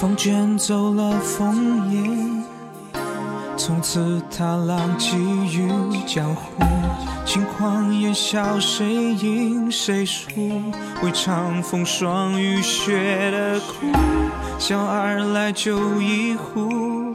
[0.00, 2.00] 风卷走了枫叶，
[3.54, 5.68] 从此他浪迹于
[6.06, 6.64] 江湖。
[7.26, 10.30] 轻狂言笑，谁赢谁输？
[11.02, 13.92] 未尝风霜雨雪的苦，
[14.58, 17.12] 笑而来酒一壶，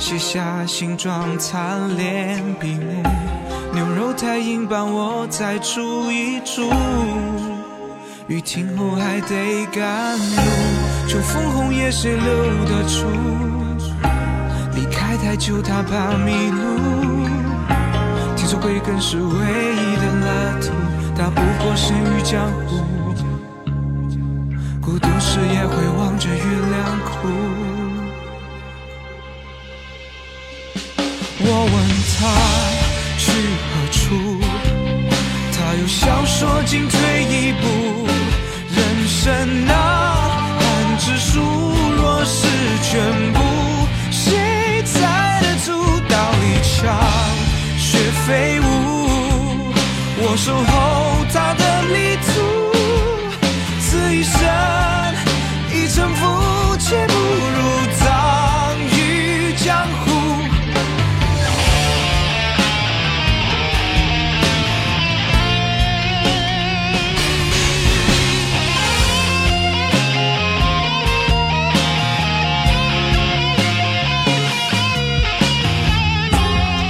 [0.00, 3.04] 写下形状残恋笔墨。
[3.72, 6.72] 牛肉太硬，帮我再煮一煮。
[8.26, 10.42] 雨停后还得赶路，
[11.08, 13.06] 秋风红叶谁留得住？
[14.74, 17.26] 离开太久，他怕迷路。
[18.36, 20.70] 听说归根是唯一的乐土，
[21.16, 22.84] 他不过身于江湖，
[24.82, 27.26] 孤独时也会望着月亮哭。
[31.40, 31.74] 我问
[32.18, 32.20] 他
[48.28, 48.62] 飞舞？
[50.20, 52.28] 我守候他的旅途，
[53.80, 54.36] 此一生
[55.72, 57.14] 已沉浮，且不
[57.56, 57.58] 如
[57.98, 58.04] 葬
[58.98, 59.66] 于江
[60.04, 60.06] 湖。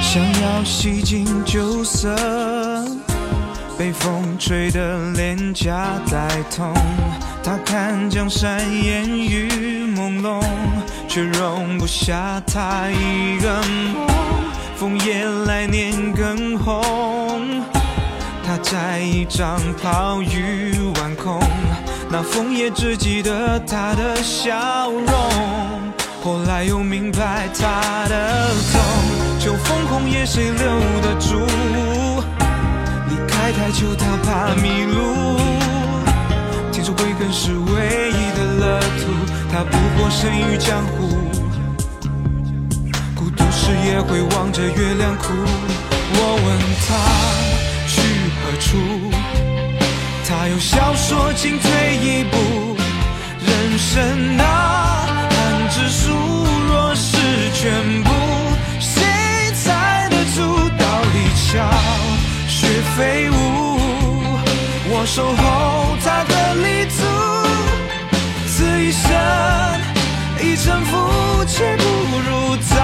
[0.02, 2.14] 想要洗尽旧色，
[3.78, 6.74] 被风吹得脸颊带痛。
[7.42, 10.44] 他看江山烟雨朦胧，
[11.08, 13.62] 却容不下他一个
[13.94, 14.06] 梦。
[14.76, 17.62] 枫叶来年更红，
[18.44, 21.40] 他摘一张抛于晚空。
[22.10, 25.06] 那枫叶只记得他的笑容，
[26.28, 28.78] 后来又明白他的痛。
[29.40, 30.58] 秋风红叶谁留
[31.00, 31.38] 得住？
[33.08, 35.40] 离开太久，他怕迷路。
[36.70, 39.10] 听说归根是唯一的乐土，
[39.50, 41.16] 他不过身于江湖，
[43.16, 45.32] 孤独时也会望着月亮哭。
[46.12, 46.46] 我问
[46.84, 46.88] 他
[47.88, 48.02] 去
[48.36, 48.68] 何处，
[50.28, 52.36] 他又笑说进退一步。
[53.40, 54.36] 人生
[62.96, 63.34] 飞舞？
[64.90, 66.98] 我守候他的立足，
[68.46, 69.06] 此一生
[70.40, 71.82] 一沉浮，且不
[72.18, 72.74] 如葬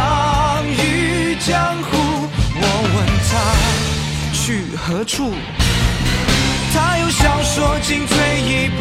[0.67, 1.51] 于江
[1.83, 1.89] 湖。
[2.57, 2.63] 我
[2.95, 2.97] 问
[3.31, 3.33] 他
[4.33, 5.33] 去何处，
[6.75, 8.81] 他又笑说进退一步。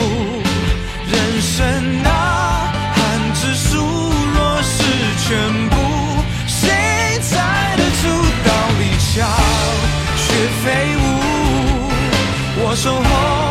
[1.12, 2.12] 人生难
[12.76, 13.43] 守候